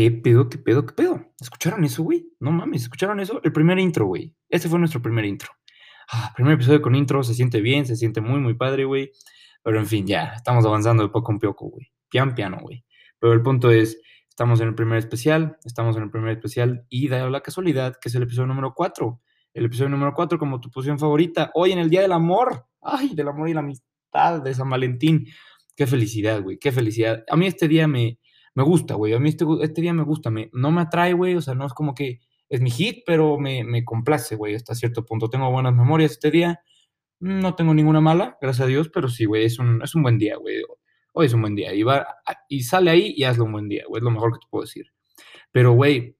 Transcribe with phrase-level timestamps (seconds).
[0.00, 1.26] ¿Qué pedo, qué pedo, qué pedo?
[1.38, 2.26] ¿Escucharon eso, güey?
[2.40, 3.38] No mames, ¿escucharon eso?
[3.44, 4.34] El primer intro, güey.
[4.48, 5.50] Ese fue nuestro primer intro.
[6.10, 9.12] Ah, primer episodio con intro, se siente bien, se siente muy, muy padre, güey.
[9.62, 11.92] Pero en fin, ya, estamos avanzando de poco en poco, güey.
[12.08, 12.82] Pian piano, güey.
[13.18, 17.08] Pero el punto es, estamos en el primer especial, estamos en el primer especial y
[17.08, 19.20] da la casualidad que es el episodio número 4.
[19.52, 22.64] El episodio número 4 como tu posición favorita, hoy en el Día del Amor.
[22.80, 25.26] Ay, del amor y la amistad de San Valentín.
[25.76, 27.22] Qué felicidad, güey, qué felicidad.
[27.28, 28.18] A mí este día me,
[28.54, 29.12] me gusta, güey.
[29.12, 30.30] A mí este, este día me gusta.
[30.30, 31.34] Me, no me atrae, güey.
[31.36, 34.74] O sea, no es como que es mi hit, pero me, me complace, güey, hasta
[34.74, 35.30] cierto punto.
[35.30, 36.60] Tengo buenas memorias este día.
[37.20, 40.18] No tengo ninguna mala, gracias a Dios, pero sí, güey, es un, es un buen
[40.18, 40.62] día, güey.
[41.12, 41.72] Hoy es un buen día.
[41.74, 42.06] Y, va,
[42.48, 44.00] y sale ahí y hazlo un buen día, güey.
[44.00, 44.86] Es lo mejor que te puedo decir.
[45.52, 46.16] Pero, güey,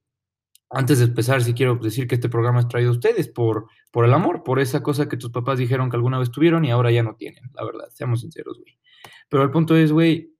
[0.71, 4.05] antes de empezar, sí quiero decir que este programa es traído a ustedes por, por
[4.05, 6.93] el amor, por esa cosa que tus papás dijeron que alguna vez tuvieron y ahora
[6.93, 8.79] ya no tienen, la verdad, seamos sinceros, güey.
[9.29, 10.33] Pero el punto es, güey,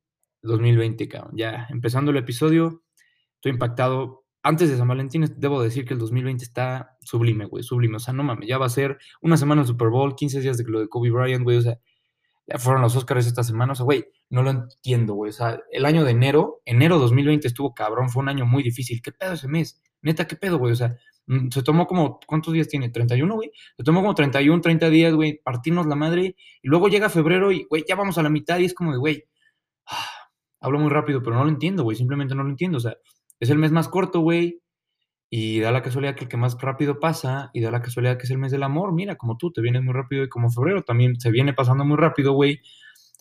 [0.43, 1.33] 2020, cabrón.
[1.37, 2.83] Ya empezando el episodio,
[3.35, 4.25] estoy impactado.
[4.43, 7.97] Antes de San Valentín, debo decir que el 2020 está sublime, güey, sublime.
[7.97, 10.57] O sea, no mames, ya va a ser una semana de Super Bowl, 15 días
[10.57, 11.59] de lo de Kobe Bryant, güey.
[11.59, 11.79] O sea,
[12.47, 13.73] ya fueron los Oscars esta semana.
[13.73, 15.31] O sea, güey, no lo entiendo, güey.
[15.31, 19.01] O sea, el año de enero, enero 2020 estuvo cabrón, fue un año muy difícil.
[19.03, 19.81] ¿Qué pedo ese mes?
[20.03, 20.73] Neta, ¿qué pedo, güey?
[20.73, 20.97] O sea,
[21.27, 22.91] mm, se tomó como, ¿cuántos días tiene?
[22.91, 23.53] ¿31, güey?
[23.77, 26.37] Se tomó como 31, 30 días, güey, partirnos la madre.
[26.63, 28.99] Y luego llega febrero y, güey, ya vamos a la mitad y es como de,
[28.99, 29.25] güey,
[30.61, 32.79] hablo muy rápido, pero no lo entiendo, güey, simplemente no lo entiendo.
[32.79, 32.97] O sea,
[33.41, 34.63] es el mes más corto, güey,
[35.31, 38.25] y da la casualidad que el que más rápido pasa, y da la casualidad que
[38.25, 38.93] es el mes del amor.
[38.93, 41.97] Mira, como tú, te vienes muy rápido y como febrero también se viene pasando muy
[41.97, 42.61] rápido, güey,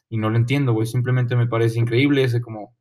[0.09, 2.75] y no lo entiendo, güey, simplemente me parece increíble ese como,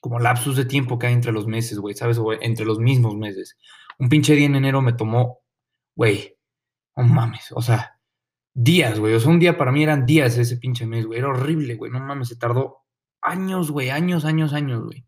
[0.00, 2.18] como lapsus de tiempo que hay entre los meses, güey, ¿sabes?
[2.40, 3.58] Entre los mismos meses.
[3.98, 5.40] Un pinche día en enero me tomó,
[5.94, 6.36] güey,
[6.96, 8.00] no mames, o sea,
[8.54, 11.28] días, güey, o sea, un día para mí eran días ese pinche mes, güey, era
[11.28, 12.83] horrible, güey, no mames, se tardó
[13.24, 15.04] años, güey, años, años, años, güey.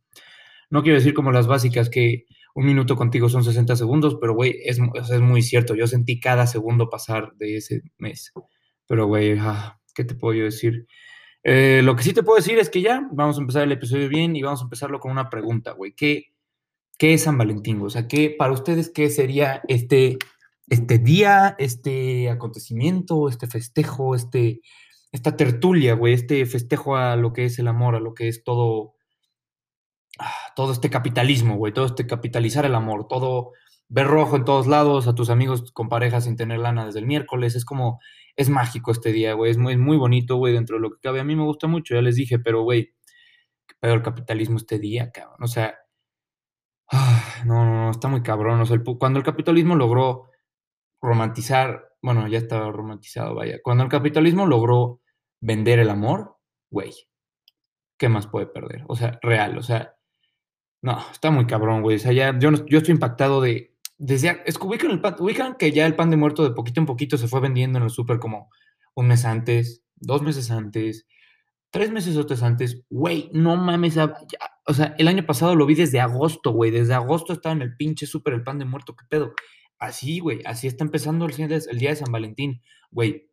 [0.70, 4.56] No quiero decir como las básicas que un minuto contigo son 60 segundos, pero, güey,
[4.64, 5.74] es, es muy cierto.
[5.74, 8.32] Yo sentí cada segundo pasar de ese mes.
[8.88, 10.86] Pero, güey, ah, ¿qué te puedo yo decir?
[11.44, 14.08] Eh, lo que sí te puedo decir es que ya vamos a empezar el episodio
[14.08, 15.92] bien y vamos a empezarlo con una pregunta, güey.
[15.94, 16.32] ¿Qué,
[16.98, 17.80] ¿Qué es San Valentín?
[17.82, 20.16] O sea, ¿qué, para ustedes, ¿qué sería este,
[20.68, 24.60] este día, este acontecimiento, este festejo, este,
[25.12, 28.44] esta tertulia, güey, este festejo a lo que es el amor, a lo que es
[28.44, 28.94] todo,
[30.18, 33.52] ah, todo este capitalismo, güey, todo este capitalizar el amor, todo
[33.88, 37.06] ver rojo en todos lados, a tus amigos con parejas sin tener lana desde el
[37.06, 38.00] miércoles, es como,
[38.36, 41.20] es mágico este día, güey, es muy, muy bonito, güey, dentro de lo que cabe.
[41.20, 42.94] A mí me gusta mucho, ya les dije, pero, güey,
[43.66, 45.76] qué pedo el capitalismo este día, cabrón, o sea,
[46.90, 50.30] ah, no, no, no, está muy cabrón, o sea, cuando el capitalismo logró
[51.00, 55.00] romantizar, bueno, ya estaba romantizado, vaya, cuando el capitalismo logró
[55.40, 56.36] vender el amor,
[56.70, 56.92] güey,
[57.98, 58.84] ¿qué más puede perder?
[58.86, 59.96] O sea, real, o sea,
[60.82, 61.96] no, está muy cabrón, güey.
[61.96, 65.56] O sea, ya, yo, yo estoy impactado de, desde, es que ubican, el pan, ubican
[65.56, 67.90] que ya el pan de muerto de poquito en poquito se fue vendiendo en el
[67.90, 68.50] súper como
[68.94, 71.08] un mes antes, dos meses antes,
[71.72, 73.98] tres meses otros antes, güey, no mames,
[74.64, 77.74] o sea, el año pasado lo vi desde agosto, güey, desde agosto estaba en el
[77.76, 79.34] pinche súper el pan de muerto, ¿qué pedo?
[79.78, 83.30] Así, güey, así está empezando el, el día de San Valentín, güey,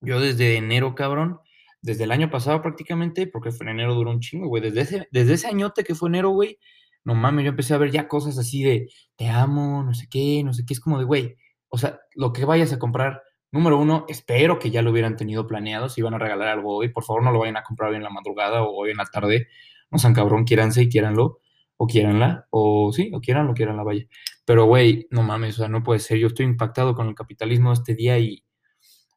[0.00, 1.40] yo desde enero, cabrón,
[1.82, 4.62] desde el año pasado prácticamente, porque fue en enero duró un chingo, güey.
[4.62, 6.58] Desde ese, desde ese añote que fue enero, güey,
[7.04, 10.42] no mames, yo empecé a ver ya cosas así de te amo, no sé qué,
[10.44, 10.74] no sé qué.
[10.74, 11.36] Es como de, güey,
[11.68, 15.46] o sea, lo que vayas a comprar, número uno, espero que ya lo hubieran tenido
[15.46, 15.88] planeado.
[15.88, 18.02] Si iban a regalar algo hoy, por favor no lo vayan a comprar hoy en
[18.04, 19.48] la madrugada o hoy en la tarde.
[19.90, 21.40] No sean cabrón, quiéranse y quiéranlo,
[21.82, 24.04] o quiéranla, o sí, o quieranlo, quieranla, vaya.
[24.44, 26.18] Pero, güey, no mames, o sea, no puede ser.
[26.18, 28.44] Yo estoy impactado con el capitalismo este día y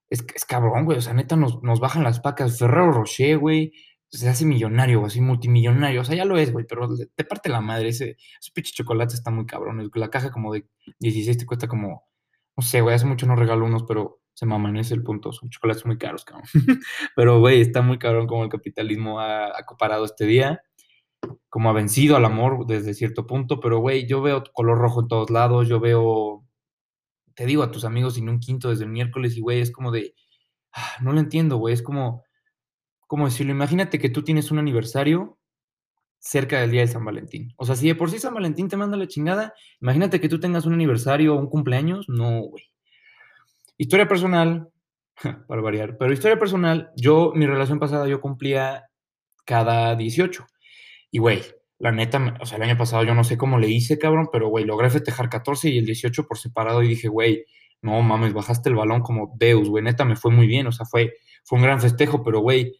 [0.10, 0.98] es, es cabrón, güey.
[0.98, 2.58] O sea, neta, nos, nos bajan las pacas.
[2.58, 3.74] Ferrero Rocher, güey,
[4.08, 6.00] se hace millonario, así multimillonario.
[6.00, 7.90] O sea, ya lo es, güey, pero te parte la madre.
[7.90, 9.92] Ese, ese pinche chocolate está muy cabrón.
[9.96, 10.66] La caja como de
[11.00, 12.08] 16 te cuesta como,
[12.56, 15.34] no sé, güey, hace mucho no regalo unos, pero se maman, es el punto.
[15.34, 16.48] Son chocolates muy caros, cabrón.
[17.18, 20.62] pero, güey, está muy cabrón como el capitalismo ha, comparado este día
[21.50, 25.08] como ha vencido al amor desde cierto punto, pero güey, yo veo color rojo en
[25.08, 26.44] todos lados, yo veo
[27.36, 29.92] te digo, a tus amigos sin un quinto desde el miércoles y, güey, es como
[29.92, 30.16] de,
[30.74, 32.24] ah, no lo entiendo, güey, es como,
[33.08, 35.38] como decirlo, imagínate que tú tienes un aniversario
[36.20, 37.54] cerca del día de San Valentín.
[37.58, 40.40] O sea, si de por sí San Valentín te manda la chingada, imagínate que tú
[40.40, 42.64] tengas un aniversario o un cumpleaños, no, güey.
[43.78, 44.70] Historia personal,
[45.48, 48.86] para variar, pero historia personal, yo, mi relación pasada, yo cumplía
[49.46, 50.46] cada 18.
[51.14, 51.44] Y, güey,
[51.78, 54.48] la neta, o sea, el año pasado yo no sé cómo le hice, cabrón, pero,
[54.50, 57.46] güey, logré festejar 14 y el 18 por separado y dije, güey,
[57.84, 60.88] no mames, bajaste el balón como Deus, güey, neta, me fue muy bien, o sea,
[60.88, 61.14] fue,
[61.44, 62.74] fue un gran festejo, pero, güey,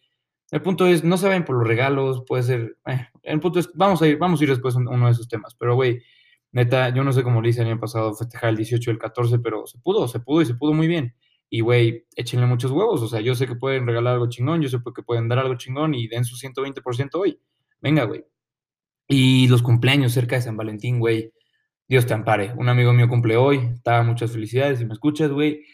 [0.50, 3.70] El punto es, no se vayan por los regalos, puede ser, eh, el punto es,
[3.74, 6.02] vamos a ir, vamos a ir después a uno de esos temas, pero güey,
[6.52, 8.98] neta, yo no sé cómo le hice el año pasado festejar el 18 y el
[8.98, 11.14] 14, pero se pudo, se pudo y se pudo muy bien.
[11.50, 14.68] Y güey, échenle muchos huevos, o sea, yo sé que pueden regalar algo chingón, yo
[14.68, 17.40] sé que pueden dar algo chingón y den su 120% hoy.
[17.84, 18.24] Venga, güey.
[19.06, 21.34] Y los cumpleaños cerca de San Valentín, güey.
[21.86, 22.54] Dios te ampare.
[22.56, 23.58] Un amigo mío cumple hoy.
[23.74, 24.78] Está muchas felicidades.
[24.78, 25.66] Si me escuchas, güey.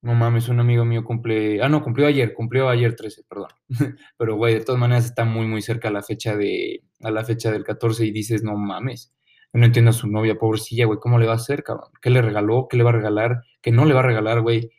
[0.00, 1.62] No mames, un amigo mío cumple.
[1.62, 2.34] Ah, no, cumplió ayer.
[2.34, 3.50] Cumplió ayer 13, perdón.
[4.18, 6.82] Pero, güey, de todas maneras está muy, muy cerca a la fecha de.
[7.00, 9.14] A la fecha del 14 y dices, no mames.
[9.52, 10.98] No entiendo a su novia, pobrecilla, güey.
[10.98, 11.90] ¿Cómo le va a hacer, cabrón?
[12.00, 12.66] ¿Qué le regaló?
[12.68, 13.42] ¿Qué le va a regalar?
[13.60, 14.70] ¿Qué no le va a regalar, güey?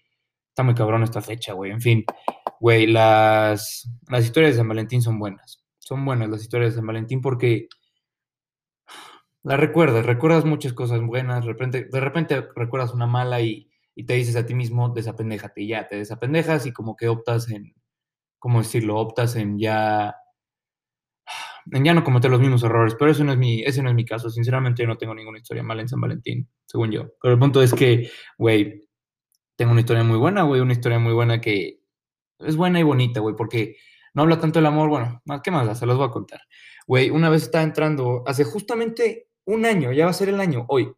[0.50, 1.72] Está muy cabrón esta fecha, güey.
[1.72, 2.04] En fin,
[2.60, 5.63] güey, las, las historias de San Valentín son buenas.
[5.84, 7.68] Son buenas las historias de San Valentín porque
[9.44, 13.70] la recuerdas, recuerdas muchas cosas buenas, de repente, de repente recuerdas una mala y,
[14.08, 17.76] te dices a ti mismo, desapendéjate, y ya, te desapendejas y como que optas en,
[18.40, 18.98] ¿cómo decirlo?
[18.98, 20.16] Optas en ya,
[21.70, 23.96] en ya no cometer los mismos errores, pero eso no es mi, ese no es
[23.96, 27.10] mi caso, sinceramente yo no tengo ninguna historia mala en San Valentín, según yo.
[27.22, 28.88] Pero el punto es que, güey,
[29.58, 31.82] tengo una historia muy buena, güey, una historia muy buena que
[32.40, 33.76] es buena y bonita, güey, porque
[34.14, 35.78] no habla tanto del amor, bueno, ¿qué más?
[35.78, 36.42] Se los voy a contar.
[36.88, 40.66] Güey, una vez estaba entrando, hace justamente un año, ya va a ser el año,
[40.68, 40.94] hoy.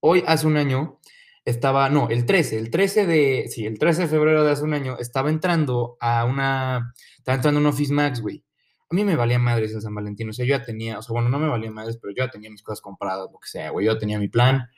[0.00, 1.00] Hoy, hace un año,
[1.44, 4.74] estaba, no, el 13, el 13 de, sí, el 13 de febrero de hace un
[4.74, 8.44] año, estaba entrando a una, estaba entrando a un Office Max, güey.
[8.90, 11.12] A mí me valía madres en San Valentín, o sea, yo ya tenía, o sea,
[11.12, 13.70] bueno, no me valía madres, pero yo ya tenía mis cosas compradas, lo que sea,
[13.70, 14.68] güey, yo ya tenía mi plan,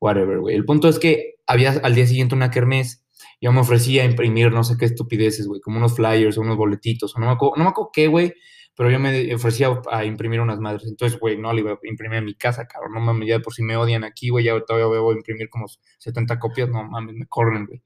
[0.00, 0.54] whatever, güey.
[0.54, 3.05] El punto es que había al día siguiente una kermés,
[3.40, 6.56] yo me ofrecía a imprimir no sé qué estupideces, güey, como unos flyers o unos
[6.56, 8.34] boletitos, o no me acuerdo, no me acuerdo qué, güey,
[8.76, 10.86] pero yo me ofrecía a imprimir unas madres.
[10.86, 12.92] Entonces, güey, no le iba a imprimir en mi casa, cabrón.
[12.92, 15.66] No mames, ya por si me odian aquí, güey, ya todavía voy a imprimir como
[15.98, 16.68] 70 copias.
[16.68, 17.82] No mames, me corren, güey.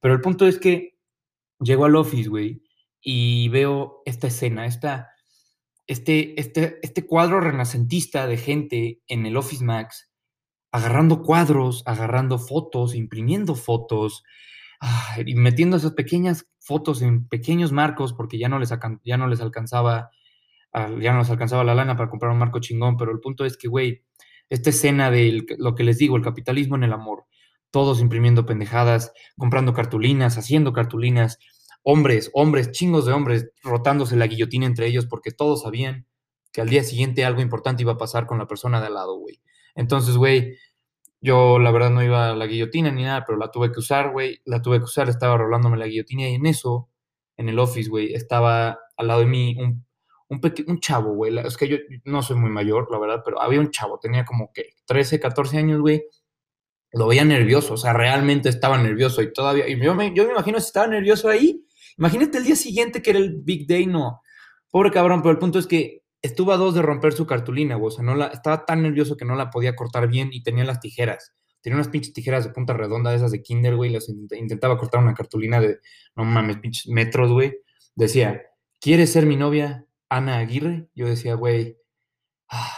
[0.00, 0.98] Pero el punto es que
[1.60, 2.62] llego al office, güey,
[3.00, 5.12] y veo esta escena, esta,
[5.86, 10.10] este, este, este cuadro renacentista de gente en el Office Max,
[10.72, 14.24] agarrando cuadros, agarrando fotos, imprimiendo fotos,
[15.24, 18.72] y metiendo esas pequeñas fotos en pequeños marcos porque ya no les,
[19.04, 20.10] ya no les alcanzaba
[20.72, 23.56] ya no nos alcanzaba la lana para comprar un marco chingón, pero el punto es
[23.56, 24.04] que, güey,
[24.48, 27.26] esta escena de lo que les digo, el capitalismo en el amor,
[27.70, 31.38] todos imprimiendo pendejadas, comprando cartulinas, haciendo cartulinas,
[31.82, 36.06] hombres, hombres, chingos de hombres, rotándose la guillotina entre ellos porque todos sabían
[36.52, 39.16] que al día siguiente algo importante iba a pasar con la persona de al lado,
[39.18, 39.40] güey.
[39.74, 40.56] Entonces, güey,
[41.22, 44.10] yo la verdad no iba a la guillotina ni nada, pero la tuve que usar,
[44.12, 46.90] güey, la tuve que usar, estaba rolándome la guillotina y en eso,
[47.36, 49.86] en el office, güey, estaba al lado de mí un
[50.32, 51.36] un, un chavo, güey.
[51.38, 54.50] Es que yo no soy muy mayor, la verdad, pero había un chavo, tenía como
[54.52, 56.04] que 13, 14 años, güey.
[56.92, 59.68] Lo veía nervioso, o sea, realmente estaba nervioso y todavía.
[59.68, 61.64] Y yo me, yo me imagino si estaba nervioso ahí.
[61.98, 64.20] Imagínate el día siguiente que era el Big Day, no.
[64.70, 67.88] Pobre cabrón, pero el punto es que estuvo a dos de romper su cartulina, güey.
[67.88, 70.64] O sea, no la, estaba tan nervioso que no la podía cortar bien y tenía
[70.64, 71.34] las tijeras.
[71.60, 73.90] Tenía unas pinches tijeras de punta redonda esas de Kinder, güey.
[73.90, 75.78] Las intentaba cortar una cartulina de,
[76.16, 77.56] no mames, pinches metros, güey.
[77.94, 78.42] Decía,
[78.80, 79.86] ¿quieres ser mi novia?
[80.08, 81.78] Ana Aguirre, yo decía, güey,
[82.50, 82.76] ah,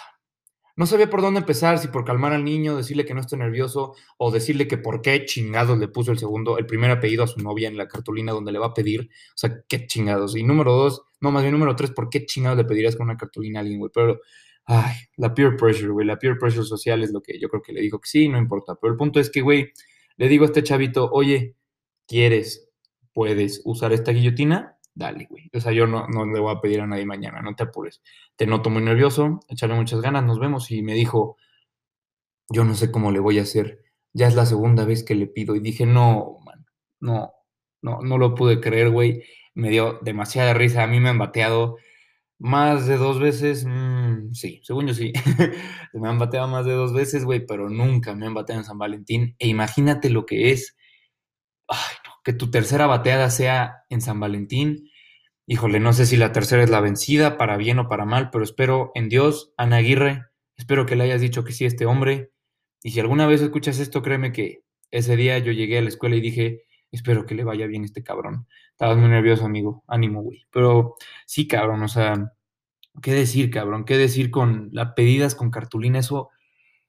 [0.76, 3.94] no sabía por dónde empezar, si por calmar al niño, decirle que no esté nervioso,
[4.18, 7.40] o decirle que por qué chingados le puso el segundo, el primer apellido a su
[7.40, 9.08] novia en la cartulina donde le va a pedir.
[9.30, 10.36] O sea, qué chingados.
[10.36, 13.16] Y número dos, no, más bien número tres, ¿por qué chingados le pedirías con una
[13.16, 13.90] cartulina a alguien, güey?
[13.94, 14.20] Pero,
[14.64, 17.72] ay, la peer pressure, güey, la peer pressure social es lo que yo creo que
[17.72, 18.74] le dijo que sí, no importa.
[18.80, 19.72] Pero el punto es que, güey,
[20.16, 21.56] le digo a este chavito, oye,
[22.06, 22.68] ¿quieres,
[23.12, 24.73] puedes usar esta guillotina?
[24.94, 25.50] Dale, güey.
[25.54, 28.02] O sea, yo no, no le voy a pedir a nadie mañana, no te apures.
[28.36, 30.70] Te noto muy nervioso, échale muchas ganas, nos vemos.
[30.70, 31.36] Y me dijo,
[32.48, 33.82] yo no sé cómo le voy a hacer.
[34.12, 35.56] Ya es la segunda vez que le pido.
[35.56, 36.66] Y dije, no, man,
[37.00, 37.32] no,
[37.82, 39.24] no, no lo pude creer, güey.
[39.54, 40.84] Me dio demasiada risa.
[40.84, 41.76] A mí me han bateado
[42.38, 43.64] más de dos veces.
[43.66, 45.12] Mm, sí, según yo sí.
[45.94, 48.78] me han bateado más de dos veces, güey, pero nunca me han bateado en San
[48.78, 49.36] Valentín.
[49.38, 50.76] E imagínate lo que es.
[51.68, 54.90] Ay, que tu tercera bateada sea en San Valentín.
[55.46, 58.42] Híjole, no sé si la tercera es la vencida, para bien o para mal, pero
[58.42, 60.24] espero en Dios, Ana Aguirre,
[60.56, 62.32] espero que le hayas dicho que sí a este hombre.
[62.82, 66.16] Y si alguna vez escuchas esto, créeme que ese día yo llegué a la escuela
[66.16, 68.46] y dije, espero que le vaya bien este cabrón.
[68.70, 69.84] Estabas muy nervioso, amigo.
[69.86, 70.46] Ánimo, güey.
[70.50, 72.32] Pero sí, cabrón, o sea,
[73.02, 73.84] ¿qué decir, cabrón?
[73.84, 75.98] ¿Qué decir con las pedidas con cartulina?
[75.98, 76.30] Eso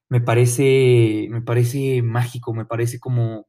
[0.08, 3.48] me parece, me parece mágico, me parece como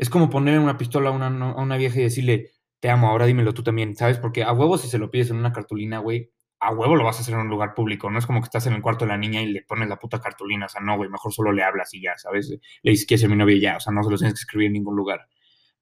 [0.00, 3.26] es como poner una pistola a una, a una vieja y decirle, te amo, ahora
[3.26, 4.16] dímelo tú también, ¿sabes?
[4.16, 7.18] Porque a huevo si se lo pides en una cartulina, güey, a huevo lo vas
[7.18, 9.10] a hacer en un lugar público, no es como que estás en el cuarto de
[9.10, 11.62] la niña y le pones la puta cartulina, o sea, no, güey, mejor solo le
[11.62, 12.48] hablas y ya, ¿sabes?
[12.82, 14.68] Le dices que es mi novia ya, o sea, no se lo tienes que escribir
[14.68, 15.28] en ningún lugar.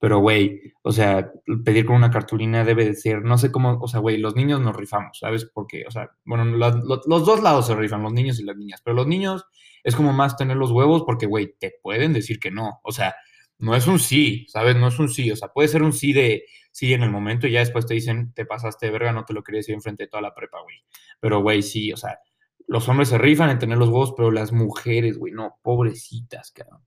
[0.00, 1.30] Pero, güey, o sea,
[1.64, 4.60] pedir con una cartulina debe de ser, no sé cómo, o sea, güey, los niños
[4.60, 5.44] nos rifamos, ¿sabes?
[5.44, 8.80] Porque, o sea, bueno, los, los dos lados se rifan, los niños y las niñas,
[8.84, 9.46] pero los niños
[9.84, 13.14] es como más tener los huevos porque, güey, te pueden decir que no, o sea,
[13.58, 14.76] no es un sí, ¿sabes?
[14.76, 17.46] No es un sí, o sea, puede ser un sí de sí en el momento
[17.46, 20.04] y ya después te dicen, te pasaste de verga, no te lo quería decir enfrente
[20.04, 20.76] de toda la prepa, güey.
[21.20, 22.18] Pero, güey, sí, o sea,
[22.66, 26.84] los hombres se rifan en tener los huevos, pero las mujeres, güey, no, pobrecitas, cabrón.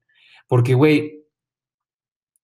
[0.48, 1.22] Porque, güey,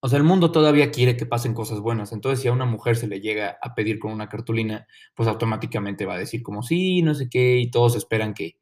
[0.00, 2.12] o sea, el mundo todavía quiere que pasen cosas buenas.
[2.12, 6.06] Entonces, si a una mujer se le llega a pedir con una cartulina, pues automáticamente
[6.06, 8.58] va a decir como sí, no sé qué, y todos esperan que,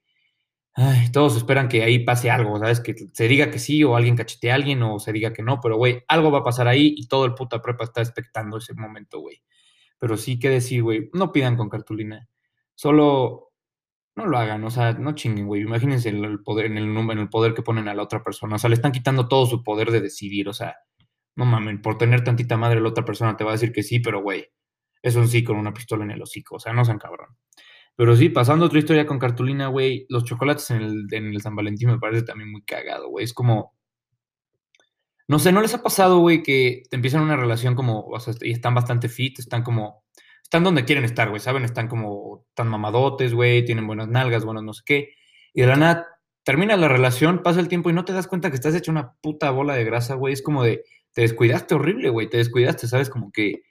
[0.76, 2.80] ay, todos esperan que ahí pase algo, ¿sabes?
[2.80, 5.60] Que se diga que sí, o alguien cachete a alguien, o se diga que no,
[5.60, 8.74] pero güey, algo va a pasar ahí y todo el puta prepa está expectando ese
[8.74, 9.42] momento, güey.
[9.98, 12.28] Pero sí que decir, güey, no pidan con cartulina.
[12.74, 13.52] Solo
[14.16, 15.62] no lo hagan, o sea, no chinguen, güey.
[15.62, 18.56] Imagínense el, poder, en el, en el poder que ponen a la otra persona.
[18.56, 20.76] O sea, le están quitando todo su poder de decidir, o sea
[21.36, 24.00] no mames, por tener tantita madre la otra persona te va a decir que sí,
[24.00, 24.48] pero güey,
[25.02, 27.36] es un sí con una pistola en el hocico, o sea, no sean cabrón.
[27.96, 31.56] Pero sí, pasando otra historia con cartulina, güey, los chocolates en el, en el San
[31.56, 33.24] Valentín me parece también muy cagado, güey.
[33.24, 33.74] Es como,
[35.28, 38.34] no sé, ¿no les ha pasado, güey, que te empiezan una relación como, o sea,
[38.42, 40.04] y están bastante fit, están como,
[40.42, 41.64] están donde quieren estar, güey, ¿saben?
[41.64, 45.14] Están como tan mamadotes, güey, tienen buenas nalgas, buenas no sé qué.
[45.54, 46.06] Y de la nada
[46.44, 49.14] termina la relación, pasa el tiempo y no te das cuenta que estás hecho una
[49.20, 50.34] puta bola de grasa, güey.
[50.34, 53.10] Es como de, te descuidaste horrible, güey, te descuidaste, ¿sabes?
[53.10, 53.62] Como que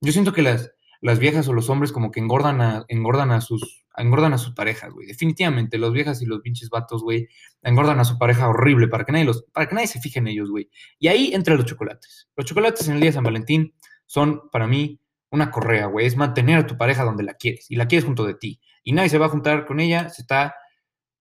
[0.00, 0.70] yo siento que las,
[1.00, 4.54] las viejas o los hombres como que engordan a, engordan a sus engordan a sus
[4.54, 5.06] parejas, güey.
[5.06, 7.28] Definitivamente, los viejas y los pinches vatos, güey,
[7.62, 10.28] engordan a su pareja horrible para que nadie los, para que nadie se fije en
[10.28, 10.70] ellos, güey.
[10.98, 12.28] Y ahí entran los chocolates.
[12.36, 13.74] Los chocolates en el día de San Valentín
[14.06, 16.06] son para mí una correa, güey.
[16.06, 18.60] Es mantener a tu pareja donde la quieres y la quieres junto de ti.
[18.82, 20.54] Y nadie se va a juntar con ella, se está,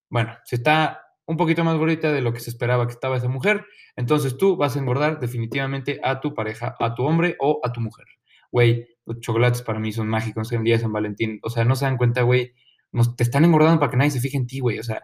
[0.10, 3.28] bueno, se está un poquito más gordita de lo que se esperaba que estaba esa
[3.28, 3.64] mujer,
[3.96, 7.82] entonces tú vas a engordar definitivamente a tu pareja, a tu hombre o a tu
[7.82, 8.08] mujer.
[8.52, 11.40] Güey, los chocolates para mí son mágicos en día de San Valentín.
[11.44, 12.54] O sea, no se dan cuenta, güey,
[13.18, 14.80] te están engordando para que nadie se fije en ti, güey.
[14.80, 15.04] O sea,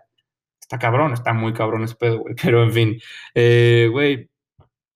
[0.60, 2.36] está cabrón, está muy cabrón ese pedo, güey.
[2.42, 3.00] Pero en fin,
[3.36, 4.30] eh, güey,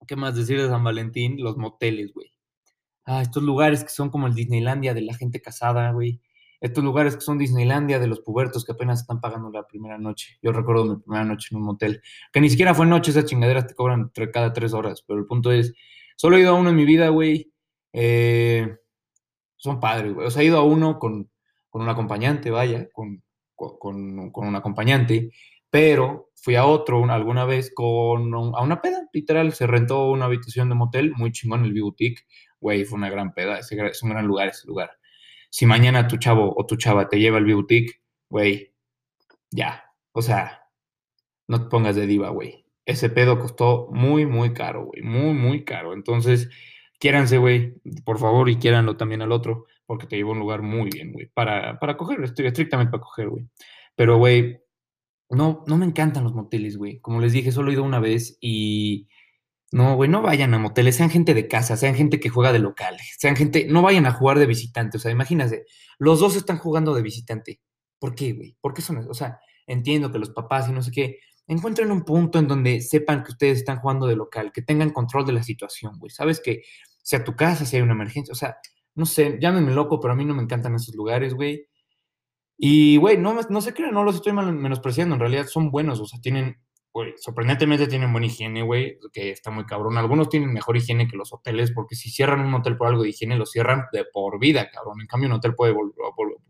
[0.07, 1.41] ¿qué más decir de San Valentín?
[1.41, 2.31] Los moteles, güey.
[3.05, 6.21] Ah, estos lugares que son como el Disneylandia de la gente casada, güey
[6.61, 10.37] estos lugares que son Disneylandia de los pubertos que apenas están pagando la primera noche.
[10.41, 12.01] Yo recuerdo mi primera noche en un motel,
[12.31, 15.51] que ni siquiera fue noche, esas chingaderas te cobran cada tres horas, pero el punto
[15.51, 15.73] es,
[16.15, 17.51] solo he ido a uno en mi vida, güey.
[17.93, 18.77] Eh,
[19.57, 20.27] son padres, güey.
[20.27, 21.29] O sea, he ido a uno con,
[21.69, 23.23] con un acompañante, vaya, con,
[23.55, 25.31] con, con, un acompañante,
[25.69, 30.69] pero fui a otro alguna vez con a una peda, literal, se rentó una habitación
[30.69, 32.25] de motel, muy chingón, el B-Boutique,
[32.59, 34.99] güey, fue una gran peda, es un gran lugar ese lugar
[35.49, 38.73] si mañana tu chavo o tu chava te lleva el boutique, güey,
[39.51, 39.83] ya.
[40.11, 40.63] O sea,
[41.47, 42.65] no te pongas de diva, güey.
[42.85, 45.01] Ese pedo costó muy, muy caro, güey.
[45.01, 45.93] Muy, muy caro.
[45.93, 46.49] Entonces,
[46.99, 50.61] quiéranse, güey, por favor, y quiéranlo también al otro, porque te lleva a un lugar
[50.61, 53.47] muy bien, güey, para, para coger, estoy estrictamente para coger, güey.
[53.95, 54.59] Pero, güey,
[55.29, 56.99] no, no me encantan los moteles, güey.
[56.99, 59.07] Como les dije, solo he ido una vez y
[59.71, 62.59] no, güey, no vayan a moteles, sean gente de casa, sean gente que juega de
[62.59, 65.65] local, sean gente, no vayan a jugar de visitante, o sea, imagínense,
[65.99, 67.61] los dos están jugando de visitante.
[67.99, 68.57] ¿Por qué, güey?
[68.61, 72.03] ¿Por qué son, o sea, entiendo que los papás y no sé qué, encuentren un
[72.03, 75.43] punto en donde sepan que ustedes están jugando de local, que tengan control de la
[75.43, 76.09] situación, güey.
[76.09, 76.63] Sabes que
[77.09, 78.57] sea tu casa, si hay una emergencia, o sea,
[78.93, 81.67] no sé, llámenme loco, pero a mí no me encantan esos lugares, güey.
[82.55, 86.05] Y, güey, no, no se crean, no los estoy menospreciando, en realidad son buenos, o
[86.05, 86.57] sea, tienen
[86.93, 89.97] güey, sorprendentemente tienen buena higiene, güey, que está muy cabrón.
[89.97, 93.09] Algunos tienen mejor higiene que los hoteles, porque si cierran un hotel por algo de
[93.09, 95.01] higiene, lo cierran de por vida, cabrón.
[95.01, 95.73] En cambio, un hotel puede,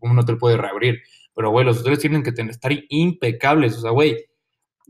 [0.00, 1.00] un hotel puede reabrir.
[1.34, 3.76] Pero, güey, los hoteles tienen que estar impecables.
[3.78, 4.29] O sea, güey,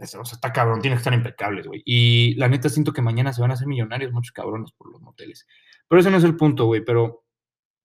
[0.01, 1.83] o sea, está cabrón, tienen que estar impecables, güey.
[1.85, 5.01] Y la neta siento que mañana se van a hacer millonarios muchos cabrones por los
[5.01, 5.47] moteles.
[5.89, 6.85] Pero ese no es el punto, güey.
[6.85, 7.25] Pero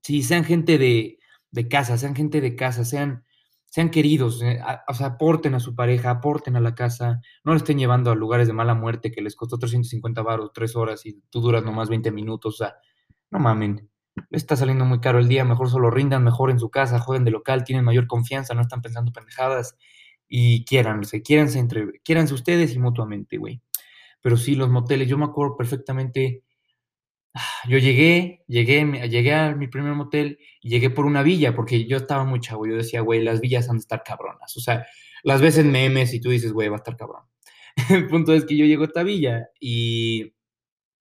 [0.01, 1.19] si sean gente de,
[1.51, 3.25] de casa, sean gente de casa, sean
[3.75, 7.57] sean queridos, eh, o sea, aporten a su pareja, aporten a la casa, no le
[7.57, 11.21] estén llevando a lugares de mala muerte que les costó 350 baros, tres horas y
[11.29, 12.75] tú duras nomás 20 minutos, o sea,
[13.31, 16.69] no mamen, le está saliendo muy caro el día, mejor solo rindan mejor en su
[16.69, 19.75] casa, jueguen de local, tienen mayor confianza, no están pensando pendejadas
[20.27, 23.61] y quiéranse, quiéranse entre, quiéranse ustedes y mutuamente, güey.
[24.21, 26.43] Pero sí, los moteles, yo me acuerdo perfectamente
[27.67, 31.97] yo llegué, llegué, llegué a mi primer motel y llegué por una villa, porque yo
[31.97, 32.65] estaba muy chavo.
[32.65, 34.55] Yo decía, güey, las villas han de estar cabronas.
[34.55, 34.85] O sea,
[35.23, 37.23] las ves en memes y tú dices, güey, va a estar cabrón.
[37.89, 40.33] El punto es que yo llego a esta villa y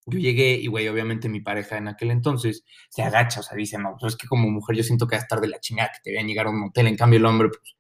[0.07, 3.78] yo llegué y, güey, obviamente mi pareja en aquel entonces se agacha, o sea, dice,
[3.78, 5.90] no, pues es que como mujer yo siento que va a estar de la chingada
[5.93, 6.88] que te vean llegar a un motel.
[6.88, 7.76] En cambio, el hombre, pues,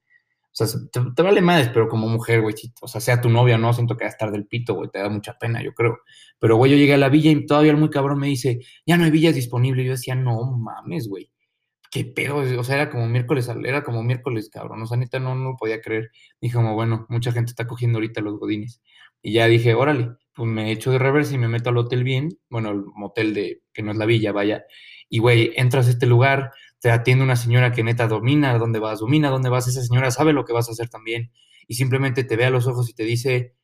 [0.60, 3.58] O sea, te, vale más, pero como mujer, güey, o sea, sea tu novia o
[3.58, 5.98] no, siento que va a estar del pito, güey, te da mucha pena, yo creo.
[6.38, 8.96] Pero, güey, yo llegué a la villa y todavía el muy cabrón me dice, ya
[8.96, 9.84] no hay villas disponibles.
[9.84, 11.30] Yo decía, no mames, güey.
[11.90, 14.82] Qué pedo, o sea, era como miércoles, era como miércoles, cabrón.
[14.82, 16.10] O sea, neta, no, no lo podía creer.
[16.40, 18.80] Dije, como, bueno, mucha gente está cogiendo ahorita los godines.
[19.22, 22.28] Y ya dije, órale, pues me echo de reversa y me meto al hotel bien,
[22.50, 24.64] bueno, el motel de, que no es la villa, vaya.
[25.08, 26.52] Y, güey, entras a este lugar,
[26.84, 30.34] te atiende una señora que neta domina dónde vas, domina dónde vas, esa señora sabe
[30.34, 31.32] lo que vas a hacer también
[31.66, 33.56] y simplemente te ve a los ojos y te dice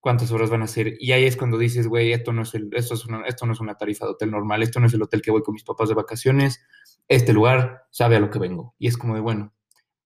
[0.00, 0.94] cuántas horas van a ser.
[0.98, 2.94] Y ahí es cuando dices, güey, esto, no es esto,
[3.26, 5.42] esto no es una tarifa de hotel normal, esto no es el hotel que voy
[5.42, 6.64] con mis papás de vacaciones,
[7.06, 8.74] este lugar sabe a lo que vengo.
[8.78, 9.52] Y es como de, bueno,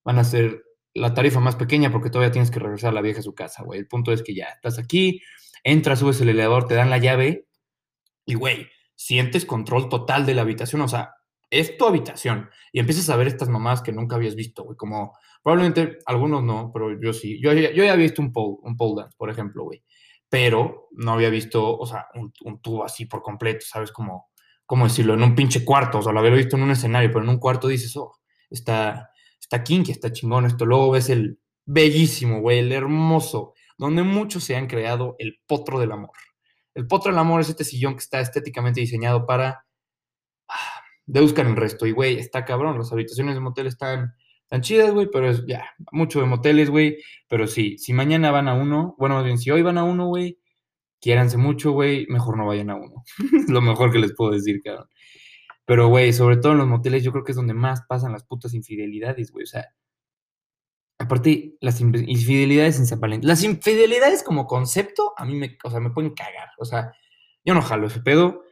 [0.03, 3.21] van a ser la tarifa más pequeña porque todavía tienes que regresar a la vieja
[3.21, 3.79] a su casa, güey.
[3.79, 5.21] El punto es que ya estás aquí,
[5.63, 7.47] entras, subes el elevador, te dan la llave
[8.25, 8.67] y, güey,
[8.97, 11.13] sientes control total de la habitación, o sea,
[11.49, 12.49] es tu habitación.
[12.71, 14.77] Y empiezas a ver estas mamás que nunca habías visto, güey.
[14.77, 17.39] Como probablemente algunos no, pero yo sí.
[17.41, 19.83] Yo, yo ya había visto un pole, un pole dance, por ejemplo, güey.
[20.29, 23.91] Pero no había visto, o sea, un, un tubo así por completo, ¿sabes?
[23.91, 24.29] Como,
[24.65, 25.13] ¿cómo decirlo?
[25.13, 25.99] En un pinche cuarto.
[25.99, 28.13] O sea, lo había visto en un escenario, pero en un cuarto dices, oh,
[28.49, 30.65] está, está kinky, está chingón esto.
[30.65, 35.91] Luego ves el bellísimo, güey, el hermoso, donde muchos se han creado el potro del
[35.91, 36.17] amor.
[36.73, 39.65] El potro del amor es este sillón que está estéticamente diseñado para
[41.07, 41.87] de el resto.
[41.87, 42.77] Y, güey, está cabrón.
[42.77, 44.13] Las habitaciones de motel están
[44.47, 46.97] tan chidas, güey, pero es ya, mucho de moteles, güey.
[47.27, 50.07] Pero sí, si mañana van a uno, bueno, más bien, si hoy van a uno,
[50.07, 50.37] güey,
[51.01, 53.03] quiéranse mucho, güey, mejor no vayan a uno.
[53.47, 54.87] Lo mejor que les puedo decir, cabrón.
[55.65, 58.23] Pero, güey, sobre todo en los moteles, yo creo que es donde más pasan las
[58.25, 59.43] putas infidelidades, güey.
[59.43, 59.73] O sea,
[60.97, 63.27] aparte, las infidelidades en San Valentín.
[63.27, 66.49] Las infidelidades como concepto, a mí me, o sea, me pueden cagar.
[66.57, 66.93] O sea,
[67.43, 68.43] yo no jalo ese pedo.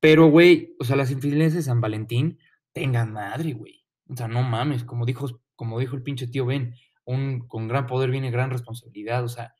[0.00, 2.38] Pero, güey, o sea, las infidelidades de San Valentín,
[2.72, 3.84] tengan madre, güey.
[4.08, 7.86] O sea, no mames, como dijo, como dijo el pinche tío Ben, un, con gran
[7.86, 9.24] poder viene gran responsabilidad.
[9.24, 9.54] O sea,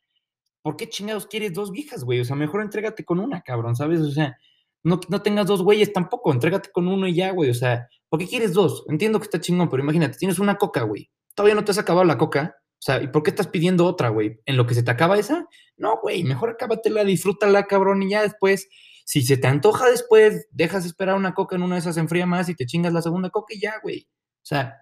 [0.61, 2.19] ¿por qué chingados quieres dos viejas, güey?
[2.19, 4.01] O sea, mejor entrégate con una, cabrón, ¿sabes?
[4.01, 4.37] O sea,
[4.83, 7.49] no, no tengas dos güeyes tampoco, entrégate con uno y ya, güey.
[7.49, 8.83] O sea, ¿por qué quieres dos?
[8.89, 11.11] Entiendo que está chingón, pero imagínate, tienes una coca, güey.
[11.35, 12.55] Todavía no te has acabado la coca.
[12.57, 14.39] O sea, ¿y por qué estás pidiendo otra, güey?
[14.45, 15.45] ¿En lo que se te acaba esa?
[15.77, 18.69] No, güey, mejor acábatela, disfrútala, cabrón, y ya después
[19.11, 22.47] si se te antoja después, dejas esperar una coca en una de esas, enfría más
[22.47, 24.07] y te chingas la segunda coca y ya, güey.
[24.09, 24.77] O sea,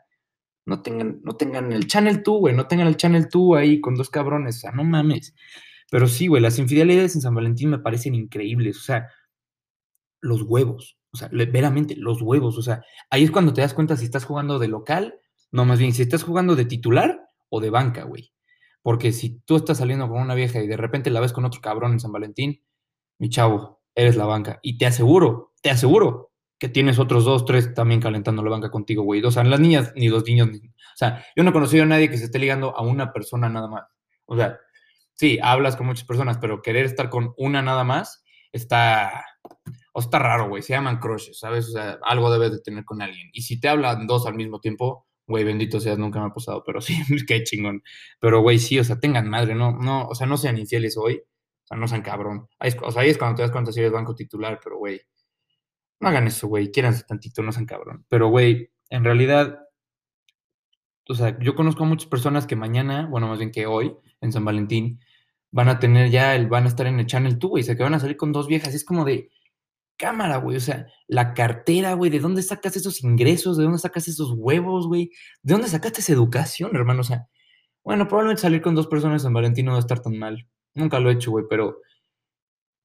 [0.68, 3.96] no tengan, no tengan el Channel 2, güey, no tengan el Channel 2 ahí con
[3.96, 5.34] dos cabrones, o sea, no mames.
[5.90, 9.08] Pero sí, güey, las infidelidades en San Valentín me parecen increíbles, o sea,
[10.22, 13.98] los huevos, o sea, veramente, los huevos, o sea, ahí es cuando te das cuenta
[13.98, 17.72] si estás jugando de local, no, más bien, si estás jugando de titular o de
[17.72, 18.32] banca, güey.
[18.84, 21.62] Porque si tú estás saliendo con una vieja y de repente la ves con otro
[21.62, 22.62] cabrón en San Valentín,
[23.18, 24.60] mi chavo, eres la banca.
[24.62, 29.04] Y te aseguro, te aseguro que tienes otros dos, tres también calentando la banca contigo,
[29.04, 29.24] güey.
[29.24, 30.50] O sea, las niñas ni los niños.
[30.50, 33.50] o sea, yo no he conocido a nadie que se esté ligando a una persona
[33.50, 33.86] nada más.
[34.26, 34.60] O sea,
[35.14, 39.26] sí, hablas con muchas personas, pero querer estar con una nada más está,
[39.94, 40.62] o está raro, güey.
[40.62, 41.70] Se llaman crushes, ¿sabes?
[41.70, 43.30] O sea, algo debes de tener con alguien.
[43.32, 46.64] Y si te hablan dos al mismo tiempo, güey, bendito seas, nunca me ha pasado,
[46.66, 47.84] pero sí, qué chingón.
[48.20, 51.24] Pero, güey, sí, o sea, tengan madre, no, no, o sea, no sean infieles hoy
[51.70, 52.48] sea, no sean cabrón.
[52.60, 55.02] Ahí, o sea, ahí es cuando te das cuenta si eres banco titular, pero, güey,
[56.00, 56.72] no hagan eso, güey.
[56.72, 58.06] Quiéranse tantito, no sean cabrón.
[58.10, 59.60] Pero, güey, en realidad,
[61.08, 64.32] o sea, yo conozco a muchas personas que mañana, bueno, más bien que hoy, en
[64.32, 65.00] San Valentín,
[65.52, 67.76] van a tener ya, el, van a estar en el Channel 2, güey, o sea,
[67.76, 68.74] que van a salir con dos viejas.
[68.74, 69.30] Es como de
[69.98, 73.58] cámara, güey, o sea, la cartera, güey, ¿de dónde sacas esos ingresos?
[73.58, 75.12] ¿De dónde sacas esos huevos, güey?
[75.44, 77.02] ¿De dónde sacaste esa educación, hermano?
[77.02, 77.28] O sea,
[77.84, 80.48] bueno, probablemente salir con dos personas en San Valentín no va a estar tan mal.
[80.76, 81.82] Nunca lo he hecho, güey, pero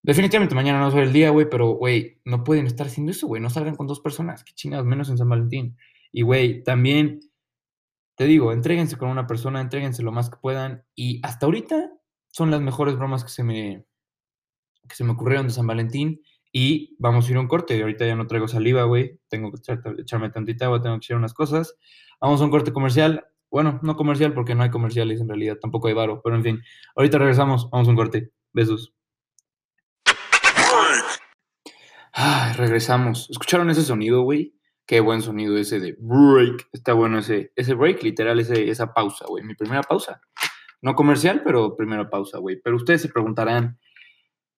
[0.02, 3.12] definitivamente mañana no va a ser el día, güey, pero, güey, no pueden estar haciendo
[3.12, 3.40] eso, güey.
[3.40, 5.76] No salgan con dos personas, qué chingados, menos en San Valentín.
[6.12, 7.20] Y, güey, también
[8.16, 10.84] te digo, entréguense con una persona, entréguense lo más que puedan.
[10.94, 11.90] Y hasta ahorita
[12.28, 13.84] son las mejores bromas que se me,
[14.88, 16.22] que se me ocurrieron de San Valentín.
[16.52, 17.80] Y vamos a ir a un corte.
[17.80, 19.18] Ahorita ya no traigo saliva, güey.
[19.28, 19.60] Tengo que
[19.98, 21.76] echarme tantita agua, tengo que hacer unas cosas.
[22.20, 23.26] Vamos a un corte comercial.
[23.54, 26.62] Bueno, no comercial porque no hay comerciales en realidad, tampoco hay varo, pero en fin,
[26.96, 28.32] ahorita regresamos, vamos a un corte.
[28.52, 28.92] Besos.
[32.56, 33.30] Regresamos.
[33.30, 34.56] ¿Escucharon ese sonido, güey?
[34.84, 36.68] Qué buen sonido ese de break.
[36.72, 39.44] Está bueno ese, ese break, literal, esa pausa, güey.
[39.44, 40.20] Mi primera pausa.
[40.82, 42.60] No comercial, pero primera pausa, güey.
[42.60, 43.78] Pero ustedes se preguntarán,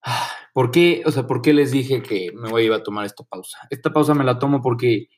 [0.04, 1.02] ah, ¿por qué?
[1.04, 3.59] O sea, ¿por qué les dije que me voy a tomar esta pausa?
[3.68, 5.09] Esta pausa me la tomo porque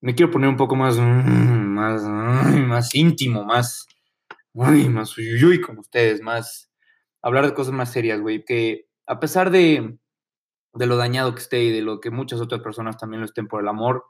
[0.00, 3.86] me quiero poner un poco más, mm, más, más íntimo, más,
[4.54, 6.70] más uyuyuy con ustedes, más,
[7.22, 9.98] hablar de cosas más serias, güey, que a pesar de,
[10.74, 13.48] de lo dañado que esté y de lo que muchas otras personas también lo estén
[13.48, 14.04] por el amor,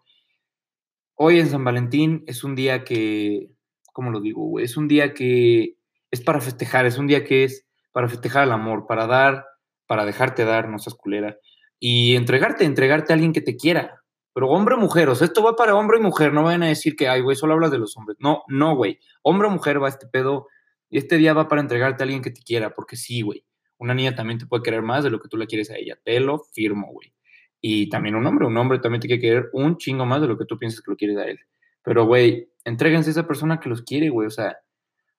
[1.14, 3.51] hoy en San Valentín es un día que
[3.98, 4.64] ¿cómo lo digo, güey?
[4.64, 5.74] Es un día que
[6.12, 9.44] es para festejar, es un día que es para festejar el amor, para dar,
[9.88, 11.37] para dejarte dar, no seas culera,
[11.81, 13.97] y entregarte, entregarte a alguien que te quiera.
[14.38, 16.68] Pero hombre o mujer, o sea, esto va para hombre y mujer, no vayan a
[16.68, 18.18] decir que, ay, güey, solo hablas de los hombres.
[18.20, 19.01] No, no, güey.
[19.22, 20.46] Hombre o mujer va este pedo,
[20.88, 23.44] y este día va para entregarte a alguien que te quiera, porque sí, güey.
[23.79, 25.98] Una niña también te puede querer más de lo que tú le quieres a ella.
[26.05, 27.12] Te lo firmo, güey.
[27.61, 30.38] Y también un hombre, un hombre también te quiere querer un chingo más de lo
[30.38, 31.40] que tú piensas que lo quieres a él.
[31.83, 34.29] Pero, güey, entréguense a esa persona que los quiere, güey.
[34.29, 34.57] O sea,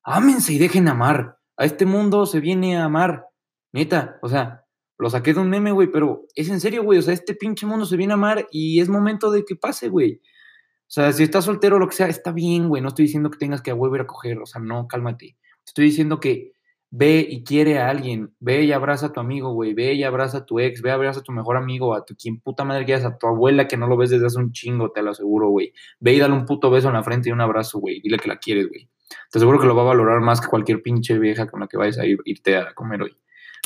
[0.01, 1.39] ámense y dejen amar.
[1.57, 3.25] A este mundo se viene a amar.
[3.73, 4.63] Neta, o sea,
[4.99, 6.99] lo saqué de un meme, güey, pero es en serio, güey.
[6.99, 9.87] O sea, este pinche mundo se viene a amar y es momento de que pase,
[9.87, 10.21] güey.
[10.23, 12.81] O sea, si estás soltero o lo que sea, está bien, güey.
[12.81, 14.39] No estoy diciendo que tengas que volver a coger.
[14.39, 15.37] O sea, no, cálmate.
[15.65, 16.51] Estoy diciendo que
[16.91, 20.39] ve y quiere a alguien, ve y abraza a tu amigo, güey, ve y abraza
[20.39, 22.85] a tu ex, ve y abraza a tu mejor amigo, a tu quien puta madre
[22.85, 25.49] quieras, a tu abuela que no lo ves desde hace un chingo, te lo aseguro,
[25.49, 25.71] güey.
[25.99, 28.27] Ve y dale un puto beso en la frente y un abrazo, güey, dile que
[28.27, 28.89] la quieres, güey.
[29.31, 31.77] Te aseguro que lo va a valorar más que cualquier pinche vieja con la que
[31.77, 33.15] vayas a ir, irte a comer hoy.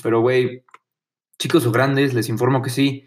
[0.01, 0.63] Pero, güey,
[1.37, 3.05] chicos o grandes, les informo que sí,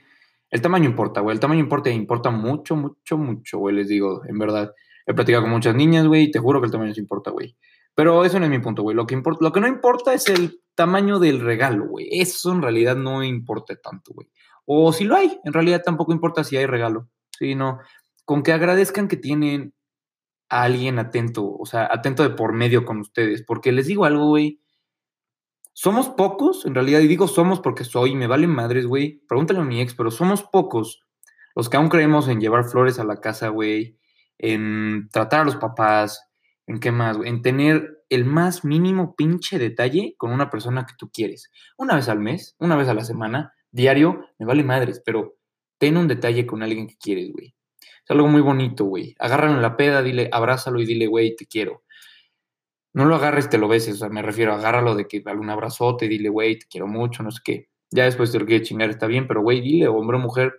[0.51, 4.39] el tamaño importa, güey, el tamaño importa, importa mucho, mucho, mucho, güey, les digo, en
[4.39, 4.73] verdad.
[5.07, 7.57] He platicado con muchas niñas, güey, y te juro que el tamaño importa, güey.
[7.95, 8.95] Pero eso no es mi punto, güey.
[8.95, 12.09] Lo que, lo que no importa es el tamaño del regalo, güey.
[12.11, 14.29] Eso en realidad no importa tanto, güey.
[14.67, 17.09] O si lo hay, en realidad tampoco importa si hay regalo.
[17.39, 17.79] Sí, no.
[18.25, 19.73] Con que agradezcan que tienen
[20.51, 23.43] a alguien atento, o sea, atento de por medio con ustedes.
[23.43, 24.61] Porque les digo algo, güey.
[25.79, 29.21] Somos pocos, en realidad, y digo somos porque soy, me valen madres, güey.
[29.29, 31.05] Pregúntale a mi ex, pero somos pocos
[31.55, 33.99] los que aún creemos en llevar flores a la casa, güey,
[34.39, 36.31] en tratar a los papás,
[36.67, 41.11] ¿En qué más, En tener el más mínimo pinche detalle con una persona que tú
[41.13, 41.51] quieres.
[41.77, 45.37] Una vez al mes, una vez a la semana, diario, me vale madres, pero
[45.77, 47.55] ten un detalle con alguien que quieres, güey.
[47.83, 49.15] Es algo muy bonito, güey.
[49.19, 51.83] Agárralo en la peda, dile, abrázalo y dile, güey, te quiero.
[52.97, 55.51] No lo agarres, te lo beses, o sea, me refiero, agárralo de que dale un
[55.51, 57.69] abrazote, dile, güey, te quiero mucho, no sé qué.
[57.91, 60.55] Ya después te lo quiere chingar, está bien, pero, güey, dile, hombre o mujer,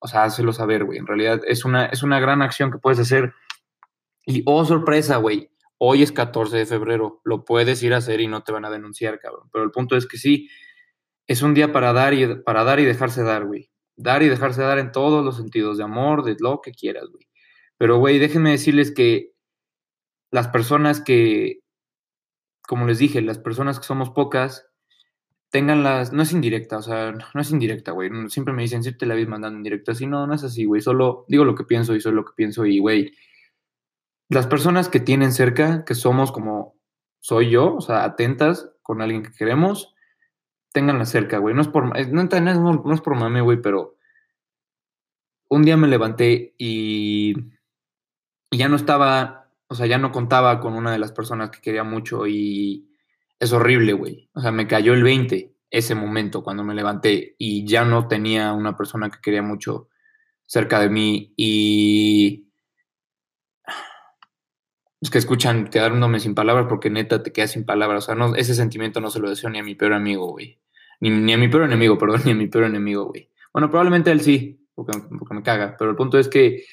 [0.00, 0.98] o sea, hácelo saber, güey.
[0.98, 3.32] En realidad es una, es una gran acción que puedes hacer
[4.26, 5.52] y oh, sorpresa, güey.
[5.78, 7.20] Hoy es 14 de febrero.
[7.22, 9.48] Lo puedes ir a hacer y no te van a denunciar, cabrón.
[9.52, 10.48] Pero el punto es que sí,
[11.28, 13.70] es un día para dar y, para dar y dejarse dar, güey.
[13.94, 17.28] Dar y dejarse dar en todos los sentidos, de amor, de lo que quieras, güey.
[17.76, 19.30] Pero, güey, déjenme decirles que
[20.32, 21.60] las personas que,
[22.68, 24.68] como les dije, las personas que somos pocas,
[25.50, 26.12] tengan las.
[26.12, 28.10] No es indirecta, o sea, no es indirecta, güey.
[28.28, 29.92] Siempre me dicen, si te la ves mandando indirecta.
[29.92, 30.80] Así no, no es así, güey.
[30.82, 33.12] Solo digo lo que pienso y soy lo que pienso y, güey
[34.28, 36.76] las personas que tienen cerca, que somos como
[37.20, 39.94] soy yo, o sea, atentas con alguien que queremos,
[40.72, 41.54] tenganla cerca, güey.
[41.54, 43.96] No es por, no, no es por mame, güey, pero
[45.48, 47.34] un día me levanté y,
[48.50, 51.60] y ya no estaba, o sea, ya no contaba con una de las personas que
[51.60, 52.88] quería mucho y
[53.38, 54.28] es horrible, güey.
[54.32, 58.52] O sea, me cayó el 20 ese momento cuando me levanté y ya no tenía
[58.52, 59.88] una persona que quería mucho
[60.46, 62.48] cerca de mí y
[65.00, 68.04] los que escuchan quedándome sin palabras porque neta te quedas sin palabras.
[68.04, 70.58] O sea, no, ese sentimiento no se lo deseo ni a mi peor amigo, güey.
[71.00, 73.30] Ni, ni, a mi peor enemigo, perdón, ni a mi peor enemigo, güey.
[73.52, 75.76] Bueno, probablemente él sí, porque, porque me caga.
[75.78, 76.64] Pero el punto es que,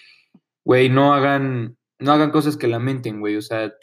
[0.64, 3.36] güey, no hagan, no hagan cosas que lamenten, güey.
[3.38, 3.74] O sea,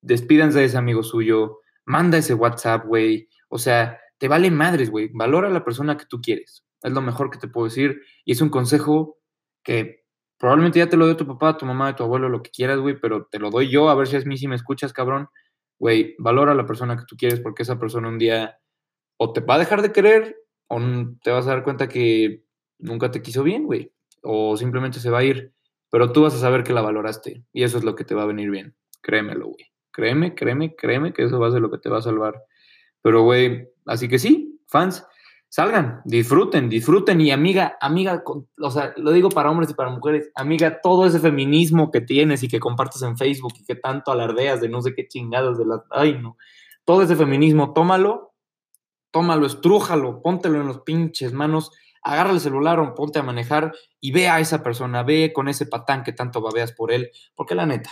[0.00, 3.28] despídanse de ese amigo suyo, manda ese WhatsApp, güey.
[3.48, 5.10] O sea, te vale madres, güey.
[5.14, 6.64] Valora a la persona que tú quieres.
[6.82, 8.00] Es lo mejor que te puedo decir.
[8.24, 9.18] Y es un consejo
[9.62, 10.04] que
[10.38, 12.98] Probablemente ya te lo dio tu papá, tu mamá, tu abuelo, lo que quieras, güey,
[12.98, 15.28] pero te lo doy yo, a ver si es mí si me escuchas, cabrón.
[15.80, 18.58] Güey, valora a la persona que tú quieres porque esa persona un día
[19.16, 20.36] o te va a dejar de querer
[20.68, 20.80] o
[21.22, 22.44] te vas a dar cuenta que
[22.78, 25.52] nunca te quiso bien, güey, o simplemente se va a ir,
[25.90, 28.22] pero tú vas a saber que la valoraste y eso es lo que te va
[28.22, 28.74] a venir bien.
[29.00, 29.66] Créemelo, güey.
[29.90, 32.42] Créeme, créeme, créeme que eso va a ser lo que te va a salvar.
[33.02, 35.04] Pero, güey, así que sí, fans,
[35.48, 40.30] salgan, disfruten, disfruten y amiga, amiga, o sea, lo digo para hombres y para mujeres,
[40.34, 44.60] amiga, todo ese feminismo que tienes y que compartes en Facebook y que tanto alardeas
[44.60, 46.36] de no sé qué chingados de las, ay no,
[46.84, 48.34] todo ese feminismo, tómalo,
[49.10, 54.12] tómalo, estrújalo, póntelo en los pinches manos, agarra el celular o ponte a manejar y
[54.12, 57.66] ve a esa persona, ve con ese patán que tanto babeas por él, porque la
[57.66, 57.90] neta,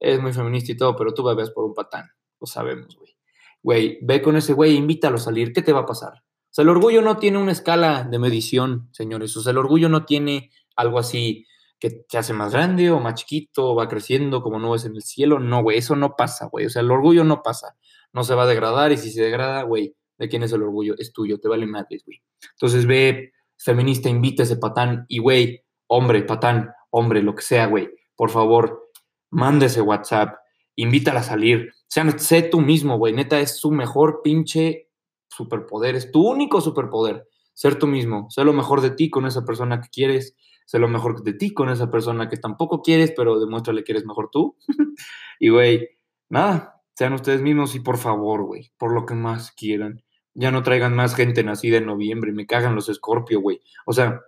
[0.00, 3.16] es muy feminista y todo, pero tú babeas por un patán, lo sabemos, güey.
[3.62, 6.14] Güey, ve con ese güey, invítalo a salir, ¿qué te va a pasar?
[6.52, 9.34] O sea, el orgullo no tiene una escala de medición, señores.
[9.38, 11.46] O sea, el orgullo no tiene algo así
[11.78, 15.02] que se hace más grande o más chiquito, o va creciendo como nubes en el
[15.02, 15.38] cielo.
[15.40, 16.66] No, güey, eso no pasa, güey.
[16.66, 17.76] O sea, el orgullo no pasa.
[18.12, 20.94] No se va a degradar y si se degrada, güey, ¿de quién es el orgullo?
[20.98, 22.22] Es tuyo, te vale madres, güey.
[22.52, 27.90] Entonces ve, feminista, invita ese patán y, güey, hombre, patán, hombre, lo que sea, güey,
[28.16, 28.90] por favor,
[29.30, 30.36] manda ese WhatsApp,
[30.76, 31.72] invítala a salir.
[31.88, 33.12] Sea, sé tú mismo, güey.
[33.12, 34.88] Neta, es su mejor pinche
[35.28, 35.94] superpoder.
[35.94, 37.26] Es tu único superpoder.
[37.54, 38.30] Ser tú mismo.
[38.30, 40.36] Sé lo mejor de ti con esa persona que quieres.
[40.66, 44.06] Sé lo mejor de ti con esa persona que tampoco quieres, pero demuéstrale que eres
[44.06, 44.56] mejor tú.
[45.40, 45.88] y, güey,
[46.28, 46.71] nada.
[46.94, 50.02] Sean ustedes mismos y por favor, güey, por lo que más quieran.
[50.34, 52.32] Ya no traigan más gente nacida en noviembre.
[52.32, 53.60] Me cagan los Scorpio, güey.
[53.86, 54.20] O sea,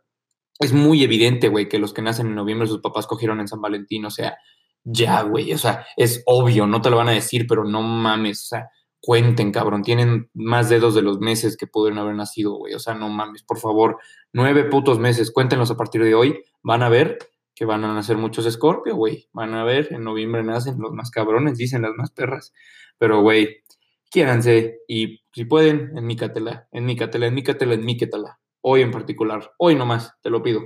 [0.60, 3.60] es muy evidente, güey, que los que nacen en noviembre sus papás cogieron en San
[3.60, 4.38] Valentín, o sea,
[4.84, 8.42] ya, güey, o sea, es obvio, no te lo van a decir, pero no mames,
[8.42, 8.68] o sea,
[9.00, 12.94] cuenten, cabrón, tienen más dedos de los meses que pudieron haber nacido, güey, o sea,
[12.94, 13.98] no mames, por favor,
[14.32, 17.18] nueve putos meses, cuéntenlos a partir de hoy, van a ver
[17.54, 21.10] que van a nacer muchos Scorpio, güey, van a ver, en noviembre nacen los más
[21.10, 22.52] cabrones, dicen las más perras,
[22.98, 23.62] pero, güey,
[24.10, 27.96] quiéranse y si pueden, en mi catela, en mi catela, en mi catela, en mi
[27.96, 30.62] catela hoy en particular, hoy nomás, te lo pido,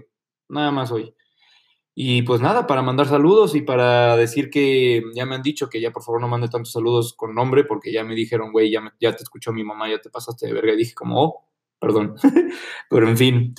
[0.48, 1.14] nada más hoy.
[2.00, 5.80] Y pues nada, para mandar saludos y para decir que ya me han dicho que
[5.80, 8.94] ya por favor no mande tantos saludos con nombre porque ya me dijeron, güey, ya,
[9.00, 10.74] ya te escuchó mi mamá, ya te pasaste de verga.
[10.74, 11.48] Y dije como, oh,
[11.80, 12.14] perdón.
[12.88, 13.54] Pero en fin,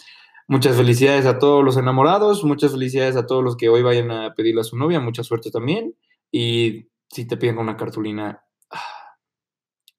[0.49, 4.33] muchas felicidades a todos los enamorados, muchas felicidades a todos los que hoy vayan a
[4.33, 5.95] pedirle a su novia, mucha suerte también.
[6.31, 9.17] Y si te piden una cartulina, ah,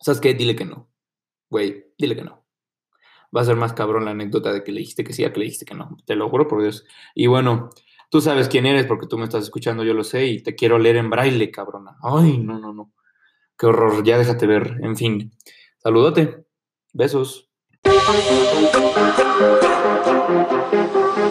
[0.01, 0.35] ¿sabes qué?
[0.35, 0.91] Dile que no.
[1.49, 2.41] Güey, dile que no
[3.37, 5.41] va a ser más cabrón la anécdota de que le dijiste que sí a que
[5.41, 5.97] le dijiste que no.
[6.05, 6.85] Te lo juro por Dios.
[7.15, 7.71] Y bueno,
[8.11, 10.79] tú sabes quién eres porque tú me estás escuchando, yo lo sé, y te quiero
[10.79, 11.97] leer en braille, cabrona.
[12.03, 12.93] Ay, no, no, no.
[13.59, 14.79] Qué horror, ya déjate ver.
[14.83, 15.33] En fin,
[15.79, 16.45] saludote.
[16.93, 17.50] Besos.
[17.83, 18.69] Thank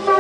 [0.08, 0.16] you.